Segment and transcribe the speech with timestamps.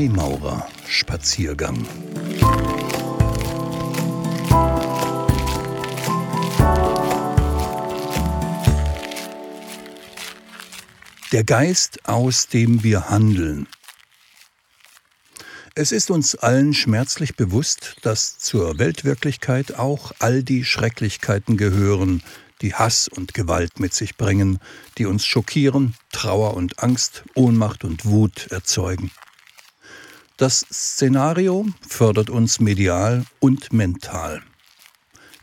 [0.00, 1.86] Freimaurerspaziergang.
[11.32, 13.66] Der Geist, aus dem wir handeln.
[15.74, 22.22] Es ist uns allen schmerzlich bewusst, dass zur Weltwirklichkeit auch all die Schrecklichkeiten gehören,
[22.62, 24.60] die Hass und Gewalt mit sich bringen,
[24.96, 29.10] die uns schockieren, Trauer und Angst, Ohnmacht und Wut erzeugen.
[30.40, 34.40] Das Szenario fördert uns medial und mental.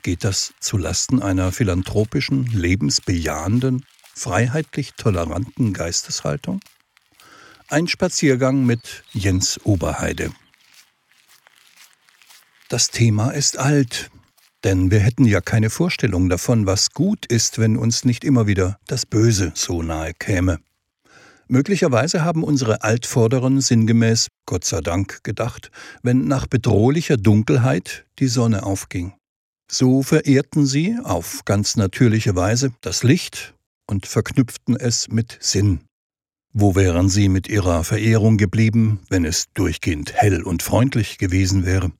[0.01, 6.61] Geht das zu Lasten einer philanthropischen, lebensbejahenden, freiheitlich toleranten Geisteshaltung?
[7.67, 10.31] Ein Spaziergang mit Jens Oberheide.
[12.67, 14.09] Das Thema ist alt,
[14.63, 18.79] denn wir hätten ja keine Vorstellung davon, was gut ist, wenn uns nicht immer wieder
[18.87, 20.57] das Böse so nahe käme.
[21.49, 25.71] Möglicherweise haben unsere Altvorderen sinngemäß Gott sei Dank gedacht,
[26.03, 29.13] wenn nach bedrohlicher Dunkelheit die Sonne aufging.
[29.69, 33.53] So verehrten sie auf ganz natürliche Weise das Licht
[33.89, 35.81] und verknüpften es mit Sinn.
[36.53, 41.91] Wo wären sie mit ihrer Verehrung geblieben, wenn es durchgehend hell und freundlich gewesen wäre?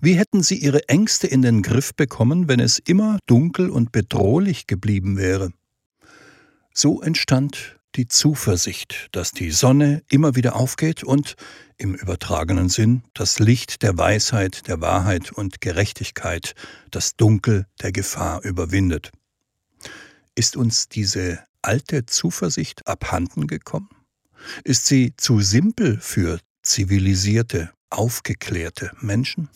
[0.00, 4.66] Wie hätten sie ihre Ängste in den Griff bekommen, wenn es immer dunkel und bedrohlich
[4.66, 5.52] geblieben wäre?
[6.72, 11.34] So entstand die Zuversicht, dass die Sonne immer wieder aufgeht und,
[11.76, 16.54] im übertragenen Sinn, das Licht der Weisheit, der Wahrheit und Gerechtigkeit
[16.90, 19.12] das Dunkel der Gefahr überwindet.
[20.34, 23.90] Ist uns diese alte Zuversicht abhanden gekommen?
[24.64, 29.48] Ist sie zu simpel für zivilisierte, aufgeklärte Menschen?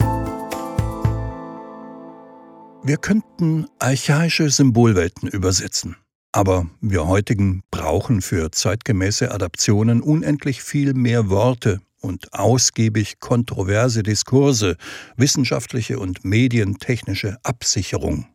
[2.85, 5.97] Wir könnten archaische Symbolwelten übersetzen,
[6.33, 14.77] aber wir heutigen brauchen für zeitgemäße Adaptionen unendlich viel mehr Worte und ausgiebig kontroverse Diskurse,
[15.17, 18.27] wissenschaftliche und medientechnische Absicherung.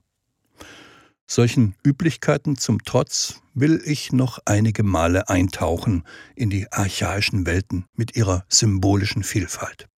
[1.30, 6.04] Solchen Üblichkeiten zum Trotz will ich noch einige Male eintauchen
[6.36, 9.90] in die archaischen Welten mit ihrer symbolischen Vielfalt.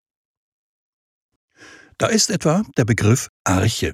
[1.99, 3.93] Da ist etwa der Begriff Arche.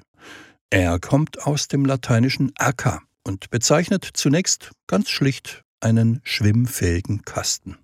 [0.70, 7.76] Er kommt aus dem lateinischen arca und bezeichnet zunächst ganz schlicht einen schwimmfähigen Kasten.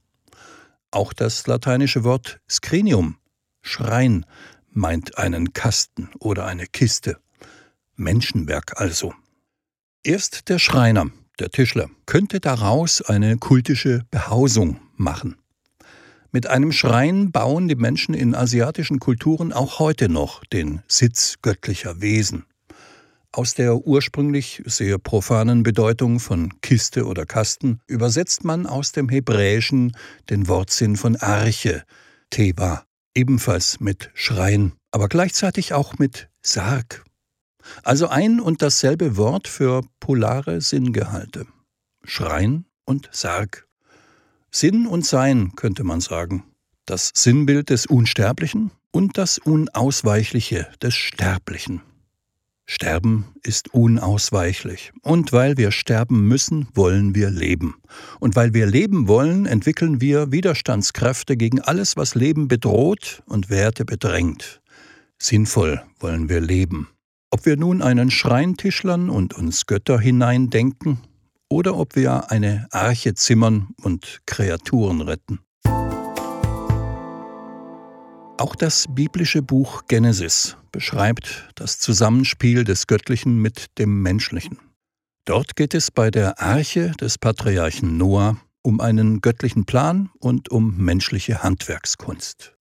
[0.93, 3.17] Auch das lateinische Wort scrinium,
[3.61, 4.25] Schrein,
[4.71, 7.19] meint einen Kasten oder eine Kiste.
[7.97, 9.15] Menschenwerk also.
[10.05, 11.11] Erst der Schreiner,
[11.41, 15.37] der Tischler, könnte daraus eine kultische Behausung machen.
[16.31, 22.01] Mit einem Schrein bauen die Menschen in asiatischen Kulturen auch heute noch den Sitz göttlicher
[22.01, 22.45] Wesen.
[23.35, 29.97] Aus der ursprünglich sehr profanen Bedeutung von Kiste oder Kasten übersetzt man aus dem Hebräischen
[30.29, 31.83] den Wortsinn von Arche,
[32.29, 32.85] Teba,
[33.15, 37.05] ebenfalls mit Schrein, aber gleichzeitig auch mit Sarg.
[37.83, 41.47] Also ein und dasselbe Wort für polare Sinngehalte.
[42.05, 43.67] Schrein und Sarg.
[44.51, 46.45] Sinn und Sein, könnte man sagen.
[46.85, 51.81] Das Sinnbild des Unsterblichen und das Unausweichliche des Sterblichen.
[52.67, 54.93] Sterben ist unausweichlich.
[55.03, 57.75] Und weil wir sterben müssen, wollen wir leben.
[58.21, 63.85] Und weil wir leben wollen, entwickeln wir Widerstandskräfte gegen alles, was Leben bedroht und Werte
[63.85, 64.61] bedrängt.
[65.19, 66.89] Sinnvoll wollen wir leben.
[67.31, 70.99] Ob wir nun einen Schrein tischlern und uns Götter hineindenken
[71.49, 75.41] oder ob wir eine Arche zimmern und Kreaturen retten.
[78.43, 84.59] Auch das biblische Buch Genesis beschreibt das Zusammenspiel des Göttlichen mit dem Menschlichen.
[85.27, 90.77] Dort geht es bei der Arche des Patriarchen Noah um einen göttlichen Plan und um
[90.77, 92.57] menschliche Handwerkskunst.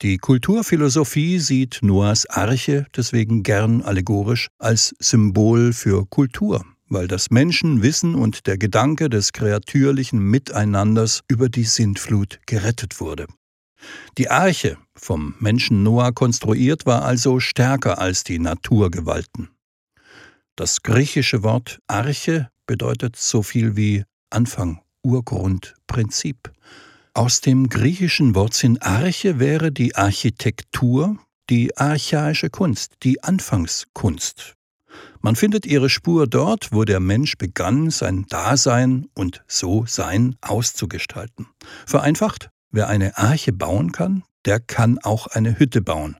[0.00, 8.14] Die Kulturphilosophie sieht Noahs Arche deswegen gern allegorisch als Symbol für Kultur, weil das Menschenwissen
[8.14, 13.26] und der Gedanke des kreatürlichen Miteinanders über die Sintflut gerettet wurde.
[14.18, 19.50] Die Arche, vom Menschen Noah konstruiert, war also stärker als die Naturgewalten.
[20.56, 26.52] Das griechische Wort Arche bedeutet so viel wie Anfang, Urgrund, Prinzip.
[27.14, 31.18] Aus dem griechischen Wortsinn Arche wäre die Architektur
[31.48, 34.54] die archaische Kunst, die Anfangskunst,
[35.20, 41.46] man findet ihre Spur dort, wo der Mensch begann, sein Dasein und So-Sein auszugestalten.
[41.86, 46.16] Vereinfacht, wer eine Arche bauen kann, der kann auch eine Hütte bauen.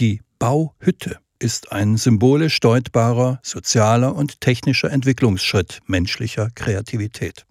[0.00, 7.46] Die Bauhütte ist ein symbolisch deutbarer, sozialer und technischer Entwicklungsschritt menschlicher Kreativität.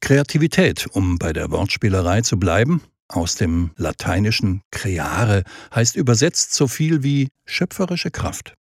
[0.00, 5.44] Kreativität, um bei der Wortspielerei zu bleiben, aus dem lateinischen creare
[5.74, 8.54] heißt übersetzt so viel wie schöpferische Kraft.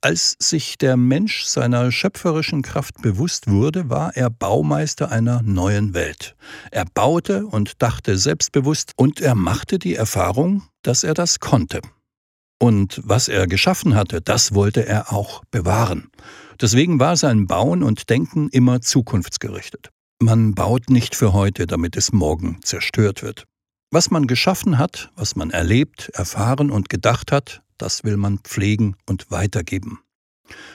[0.00, 6.36] Als sich der Mensch seiner schöpferischen Kraft bewusst wurde, war er Baumeister einer neuen Welt.
[6.70, 11.80] Er baute und dachte selbstbewusst und er machte die Erfahrung, dass er das konnte.
[12.60, 16.10] Und was er geschaffen hatte, das wollte er auch bewahren.
[16.60, 19.90] Deswegen war sein Bauen und Denken immer zukunftsgerichtet.
[20.20, 23.44] Man baut nicht für heute, damit es morgen zerstört wird.
[23.90, 28.96] Was man geschaffen hat, was man erlebt, erfahren und gedacht hat, das will man pflegen
[29.06, 30.00] und weitergeben.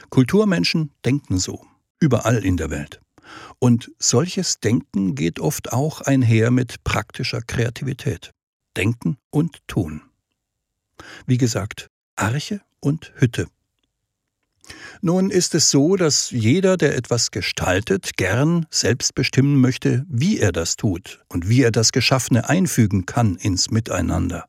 [0.10, 1.66] Kulturmenschen denken so,
[2.00, 3.02] überall in der Welt.
[3.60, 8.32] Und solches Denken geht oft auch einher mit praktischer Kreativität.
[8.76, 10.02] Denken und Tun.
[11.26, 13.48] Wie gesagt, Arche und Hütte.
[15.02, 20.52] Nun ist es so, dass jeder, der etwas gestaltet, gern selbst bestimmen möchte, wie er
[20.52, 24.46] das tut und wie er das Geschaffene einfügen kann ins Miteinander.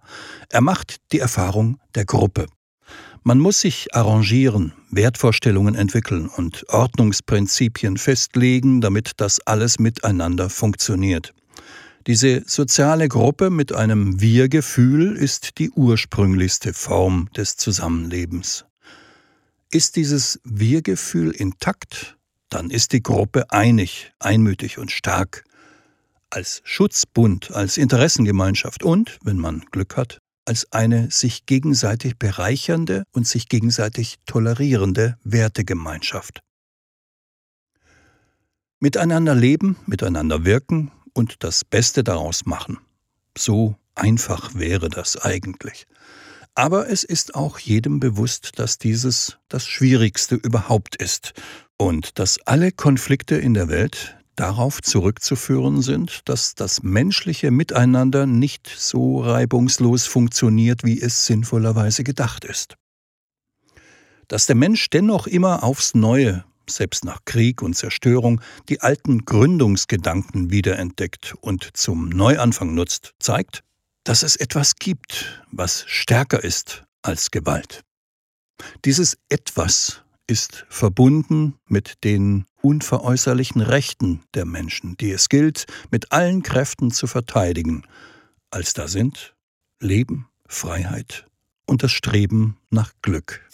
[0.51, 2.47] Er macht die Erfahrung der Gruppe.
[3.25, 11.33] Man muss sich arrangieren, Wertvorstellungen entwickeln und Ordnungsprinzipien festlegen, damit das alles miteinander funktioniert.
[12.07, 18.67] Diese soziale Gruppe mit einem Wir-Gefühl ist die ursprünglichste Form des Zusammenlebens.
[19.75, 22.17] Ist dieses Wir-Gefühl intakt,
[22.49, 25.43] dann ist die Gruppe einig, einmütig und stark.
[26.31, 33.27] Als Schutzbund, als Interessengemeinschaft und, wenn man Glück hat, als eine sich gegenseitig bereichernde und
[33.27, 36.39] sich gegenseitig tolerierende Wertegemeinschaft.
[38.79, 42.79] Miteinander leben, miteinander wirken und das Beste daraus machen.
[43.37, 45.89] So einfach wäre das eigentlich.
[46.55, 51.33] Aber es ist auch jedem bewusst, dass dieses das Schwierigste überhaupt ist
[51.77, 58.69] und dass alle Konflikte in der Welt darauf zurückzuführen sind, dass das menschliche Miteinander nicht
[58.69, 62.77] so reibungslos funktioniert, wie es sinnvollerweise gedacht ist.
[64.29, 70.51] Dass der Mensch dennoch immer aufs Neue, selbst nach Krieg und Zerstörung, die alten Gründungsgedanken
[70.51, 73.63] wiederentdeckt und zum Neuanfang nutzt, zeigt,
[74.05, 77.83] dass es etwas gibt, was stärker ist als Gewalt.
[78.85, 86.43] Dieses etwas ist verbunden mit den unveräußerlichen Rechten der Menschen, die es gilt, mit allen
[86.43, 87.87] Kräften zu verteidigen,
[88.51, 89.35] als da sind
[89.81, 91.27] Leben, Freiheit
[91.67, 93.47] und das Streben nach Glück.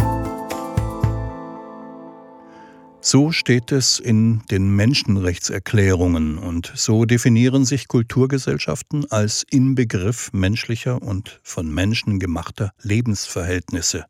[3.13, 11.41] So steht es in den Menschenrechtserklärungen und so definieren sich Kulturgesellschaften als Inbegriff menschlicher und
[11.43, 14.05] von Menschen gemachter Lebensverhältnisse,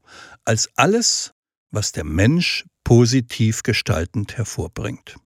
[0.45, 1.33] als alles,
[1.71, 5.17] was der Mensch positiv gestaltend hervorbringt.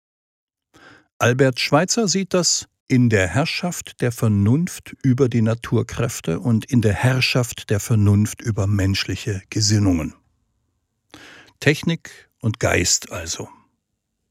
[1.19, 6.95] Albert Schweitzer sieht das in der Herrschaft der Vernunft über die Naturkräfte und in der
[6.95, 10.15] Herrschaft der Vernunft über menschliche Gesinnungen.
[11.59, 13.49] Technik und Geist also.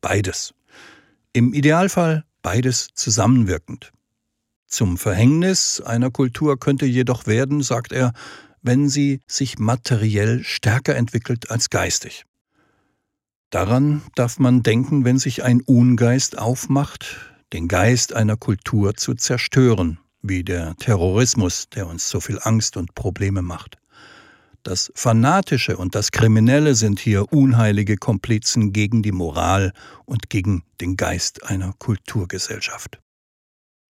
[0.03, 0.53] Beides.
[1.31, 3.93] Im Idealfall beides zusammenwirkend.
[4.67, 8.11] Zum Verhängnis einer Kultur könnte jedoch werden, sagt er,
[8.61, 12.25] wenn sie sich materiell stärker entwickelt als geistig.
[13.49, 17.15] Daran darf man denken, wenn sich ein Ungeist aufmacht,
[17.53, 22.93] den Geist einer Kultur zu zerstören, wie der Terrorismus, der uns so viel Angst und
[22.93, 23.77] Probleme macht.
[24.63, 29.73] Das Fanatische und das Kriminelle sind hier unheilige Komplizen gegen die Moral
[30.05, 33.01] und gegen den Geist einer Kulturgesellschaft.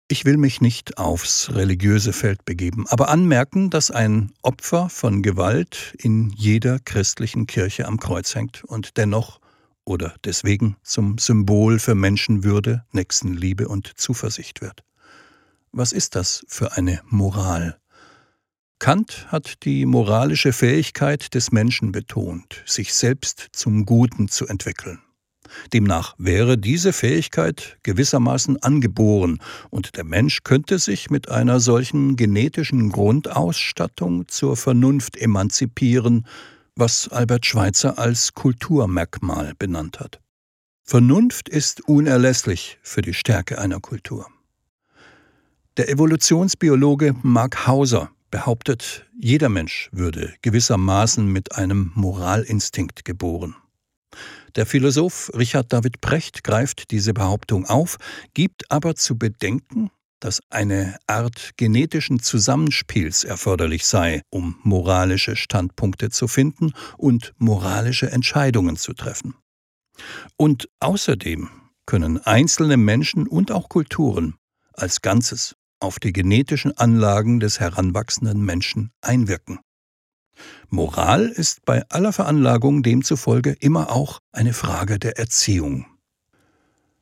[0.08, 5.94] Ich will mich nicht aufs religiöse Feld begeben, aber anmerken, dass ein Opfer von Gewalt
[5.98, 9.40] in jeder christlichen Kirche am Kreuz hängt und dennoch
[9.84, 14.82] oder deswegen zum Symbol für Menschenwürde, Nächstenliebe und Zuversicht wird.
[15.70, 17.78] Was ist das für eine Moral?
[18.84, 24.98] Kant hat die moralische Fähigkeit des Menschen betont, sich selbst zum Guten zu entwickeln.
[25.72, 29.38] Demnach wäre diese Fähigkeit gewissermaßen angeboren
[29.70, 36.26] und der Mensch könnte sich mit einer solchen genetischen Grundausstattung zur Vernunft emanzipieren,
[36.76, 40.20] was Albert Schweitzer als Kulturmerkmal benannt hat.
[40.82, 44.26] Vernunft ist unerlässlich für die Stärke einer Kultur.
[45.78, 53.54] Der Evolutionsbiologe Mark Hauser behauptet, jeder Mensch würde gewissermaßen mit einem Moralinstinkt geboren.
[54.56, 57.96] Der Philosoph Richard David Precht greift diese Behauptung auf,
[58.34, 66.26] gibt aber zu bedenken, dass eine Art genetischen Zusammenspiels erforderlich sei, um moralische Standpunkte zu
[66.26, 69.36] finden und moralische Entscheidungen zu treffen.
[70.36, 71.50] Und außerdem
[71.86, 74.34] können einzelne Menschen und auch Kulturen
[74.72, 79.58] als Ganzes auf die genetischen Anlagen des heranwachsenden Menschen einwirken.
[80.68, 85.86] Moral ist bei aller Veranlagung demzufolge immer auch eine Frage der Erziehung.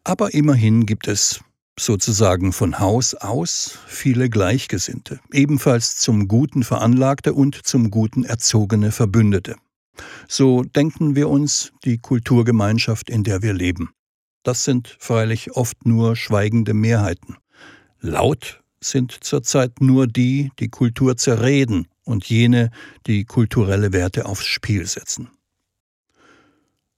[0.04, 1.40] Aber immerhin gibt es
[1.78, 9.56] sozusagen von Haus aus viele Gleichgesinnte, ebenfalls zum Guten veranlagte und zum Guten erzogene Verbündete.
[10.28, 13.90] So denken wir uns die Kulturgemeinschaft, in der wir leben.
[14.42, 17.36] Das sind freilich oft nur schweigende Mehrheiten.
[18.00, 22.70] Laut sind zurzeit nur die, die Kultur zerreden und jene,
[23.06, 25.30] die kulturelle Werte aufs Spiel setzen.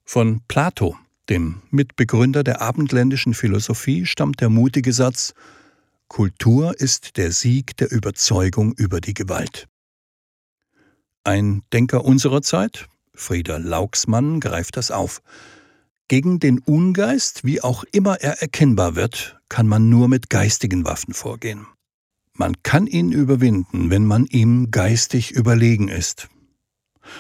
[0.05, 0.97] Von Plato,
[1.29, 5.35] dem Mitbegründer der abendländischen Philosophie, stammt der mutige Satz
[6.09, 9.67] Kultur ist der Sieg der Überzeugung über die Gewalt.
[11.25, 15.23] Ein Denker unserer Zeit, Frieder Lauxmann, greift das auf.
[16.07, 21.15] Gegen den Ungeist, wie auch immer er erkennbar wird, kann man nur mit geistigen Waffen
[21.15, 21.67] vorgehen.
[22.37, 26.29] Man kann ihn überwinden, wenn man ihm geistig überlegen ist.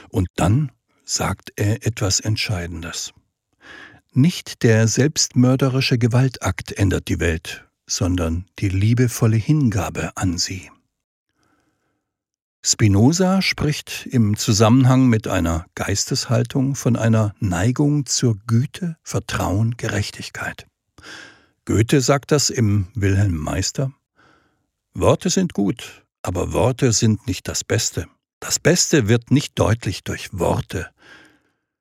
[0.08, 0.72] Und dann
[1.04, 3.12] sagt er etwas Entscheidendes.
[4.12, 10.70] Nicht der selbstmörderische Gewaltakt ändert die Welt, sondern die liebevolle Hingabe an sie.
[12.66, 20.66] Spinoza spricht im Zusammenhang mit einer Geisteshaltung von einer Neigung zur Güte, Vertrauen, Gerechtigkeit.
[21.66, 23.92] Goethe sagt das im Wilhelm Meister.
[24.96, 28.06] Worte sind gut, aber Worte sind nicht das Beste.
[28.38, 30.88] Das Beste wird nicht deutlich durch Worte.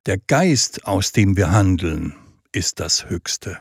[0.07, 2.15] Der Geist, aus dem wir handeln,
[2.51, 3.59] ist das Höchste.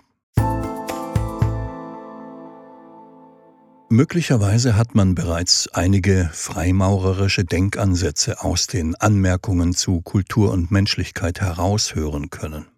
[3.90, 12.30] Möglicherweise hat man bereits einige freimaurerische Denkansätze aus den Anmerkungen zu Kultur und Menschlichkeit heraushören
[12.30, 12.68] können.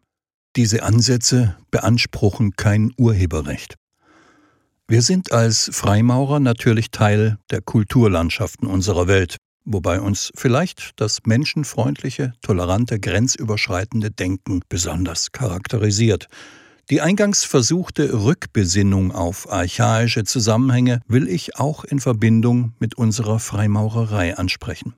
[0.57, 3.76] Diese Ansätze beanspruchen kein Urheberrecht.
[4.86, 12.34] Wir sind als Freimaurer natürlich Teil der Kulturlandschaften unserer Welt, wobei uns vielleicht das menschenfreundliche,
[12.42, 16.28] tolerante, grenzüberschreitende Denken besonders charakterisiert.
[16.90, 24.36] Die eingangs versuchte Rückbesinnung auf archaische Zusammenhänge will ich auch in Verbindung mit unserer Freimaurerei
[24.36, 24.94] ansprechen.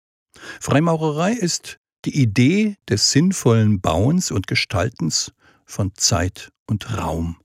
[0.61, 5.31] Freimaurerei ist die Idee des sinnvollen Bauens und Gestaltens
[5.65, 7.37] von Zeit und Raum.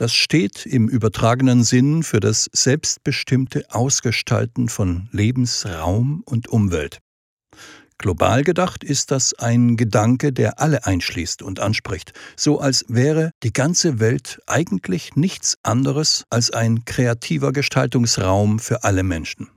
[0.00, 7.00] Das steht im übertragenen Sinn für das selbstbestimmte Ausgestalten von Lebensraum und Umwelt.
[7.98, 13.52] Global gedacht ist das ein Gedanke, der alle einschließt und anspricht, so als wäre die
[13.52, 19.50] ganze Welt eigentlich nichts anderes als ein kreativer Gestaltungsraum für alle Menschen.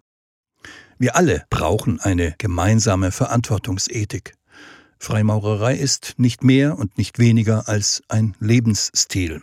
[0.97, 4.33] Wir alle brauchen eine gemeinsame Verantwortungsethik.
[4.99, 9.41] Freimaurerei ist nicht mehr und nicht weniger als ein Lebensstil.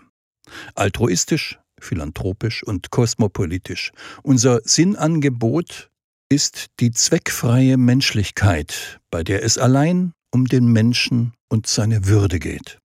[0.75, 3.93] Altruistisch, philanthropisch und kosmopolitisch.
[4.23, 5.91] Unser Sinnangebot
[6.29, 12.79] ist die zweckfreie Menschlichkeit, bei der es allein um den Menschen und seine Würde geht.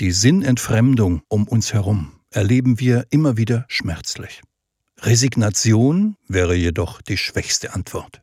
[0.00, 4.40] Die Sinnentfremdung um uns herum erleben wir immer wieder schmerzlich.
[5.00, 8.22] Resignation wäre jedoch die schwächste Antwort.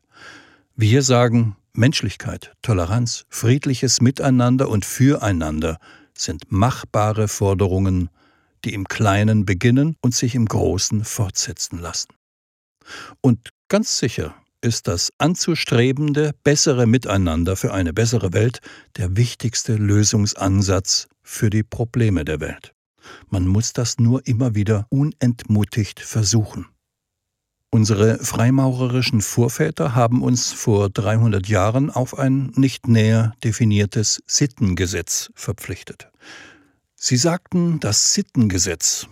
[0.74, 5.78] Wir sagen, Menschlichkeit, Toleranz, friedliches Miteinander und Füreinander
[6.14, 8.08] sind machbare Forderungen
[8.64, 12.08] die im Kleinen beginnen und sich im Großen fortsetzen lassen.
[13.20, 18.60] Und ganz sicher ist das anzustrebende bessere Miteinander für eine bessere Welt
[18.96, 22.72] der wichtigste Lösungsansatz für die Probleme der Welt.
[23.28, 26.66] Man muss das nur immer wieder unentmutigt versuchen.
[27.70, 36.08] Unsere freimaurerischen Vorväter haben uns vor 300 Jahren auf ein nicht näher definiertes Sittengesetz verpflichtet.
[36.98, 39.06] Sie sagten das Sittengesetz,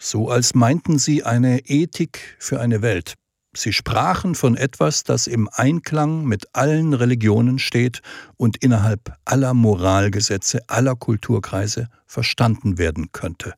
[0.00, 3.14] so als meinten sie eine Ethik für eine Welt.
[3.54, 8.02] Sie sprachen von etwas, das im Einklang mit allen Religionen steht
[8.36, 13.54] und innerhalb aller Moralgesetze aller Kulturkreise verstanden werden könnte.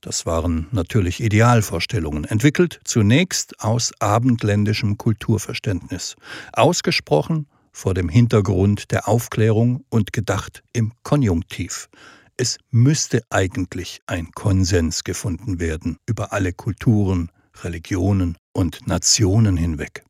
[0.00, 6.16] Das waren natürlich Idealvorstellungen, entwickelt zunächst aus abendländischem Kulturverständnis,
[6.54, 11.90] ausgesprochen vor dem Hintergrund der Aufklärung und gedacht im Konjunktiv.
[12.38, 20.04] Es müsste eigentlich ein Konsens gefunden werden über alle Kulturen, Religionen und Nationen hinweg.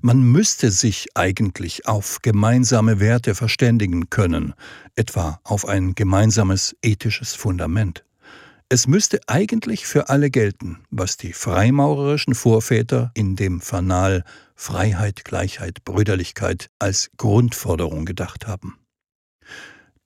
[0.00, 4.54] Man müsste sich eigentlich auf gemeinsame Werte verständigen können,
[4.94, 8.06] etwa auf ein gemeinsames ethisches Fundament.
[8.70, 15.84] Es müsste eigentlich für alle gelten, was die freimaurerischen Vorväter in dem Fanal Freiheit, Gleichheit,
[15.84, 18.78] Brüderlichkeit als Grundforderung gedacht haben.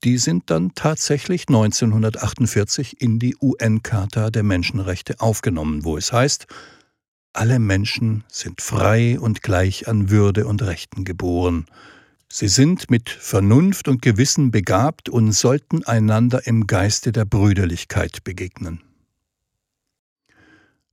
[0.04, 6.46] Die sind dann tatsächlich 1948 in die UN-Charta der Menschenrechte aufgenommen, wo es heißt,
[7.32, 11.66] alle Menschen sind frei und gleich an Würde und Rechten geboren.
[12.28, 18.80] Sie sind mit Vernunft und Gewissen begabt und sollten einander im Geiste der Brüderlichkeit begegnen.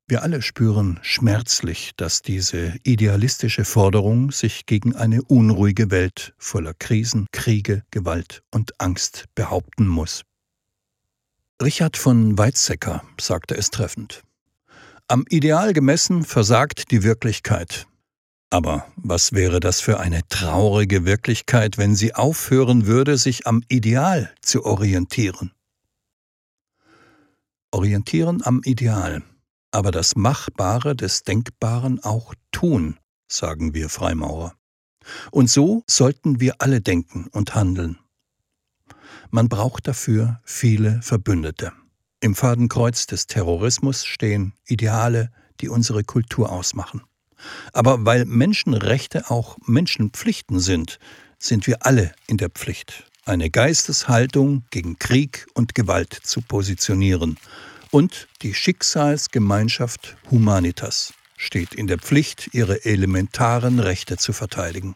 [0.09, 7.27] Wir alle spüren schmerzlich, dass diese idealistische Forderung sich gegen eine unruhige Welt voller Krisen,
[7.33, 10.23] Kriege, Gewalt und Angst behaupten muss.
[11.61, 14.23] Richard von Weizsäcker sagte es treffend.
[15.09, 17.85] Am Ideal gemessen versagt die Wirklichkeit.
[18.49, 24.33] Aber was wäre das für eine traurige Wirklichkeit, wenn sie aufhören würde, sich am Ideal
[24.41, 25.51] zu orientieren?
[27.71, 29.21] Orientieren am Ideal
[29.71, 34.53] aber das Machbare des Denkbaren auch tun, sagen wir Freimaurer.
[35.31, 37.97] Und so sollten wir alle denken und handeln.
[39.29, 41.73] Man braucht dafür viele Verbündete.
[42.19, 45.31] Im Fadenkreuz des Terrorismus stehen Ideale,
[45.61, 47.03] die unsere Kultur ausmachen.
[47.73, 50.99] Aber weil Menschenrechte auch Menschenpflichten sind,
[51.39, 57.37] sind wir alle in der Pflicht, eine Geisteshaltung gegen Krieg und Gewalt zu positionieren
[57.91, 64.95] und die Schicksalsgemeinschaft Humanitas steht in der Pflicht, ihre elementaren Rechte zu verteidigen.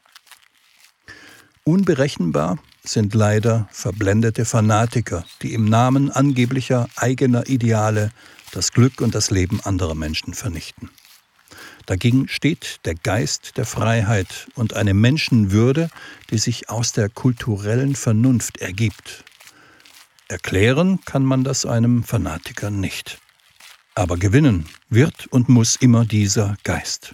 [1.64, 8.12] Unberechenbar sind leider verblendete Fanatiker, die im Namen angeblicher eigener Ideale
[8.52, 10.90] das Glück und das Leben anderer Menschen vernichten.
[11.86, 15.90] Dagegen steht der Geist der Freiheit und eine Menschenwürde,
[16.30, 19.24] die sich aus der kulturellen Vernunft ergibt
[20.32, 23.20] Erklären kann man das einem Fanatiker nicht.
[23.96, 27.14] Aber gewinnen wird und muss immer dieser Geist.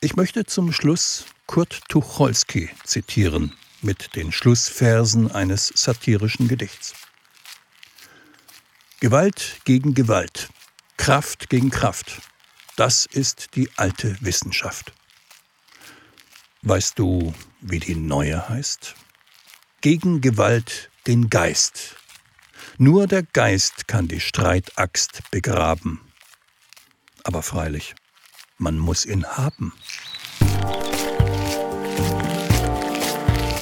[0.00, 3.52] Ich möchte zum Schluss Kurt Tucholsky zitieren
[3.82, 6.94] mit den Schlussversen eines satirischen Gedichts.
[9.00, 10.48] Gewalt gegen Gewalt,
[10.96, 12.22] Kraft gegen Kraft,
[12.76, 14.94] das ist die alte Wissenschaft.
[16.62, 18.94] Weißt du, wie die neue heißt?
[19.82, 21.96] Gegen Gewalt den Geist.
[22.78, 26.00] Nur der Geist kann die Streitaxt begraben.
[27.24, 27.94] Aber freilich,
[28.58, 29.72] man muss ihn haben.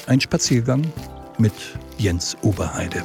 [0.06, 0.92] Ein Spaziergang
[1.38, 1.52] mit
[1.98, 3.02] Jens Oberheide.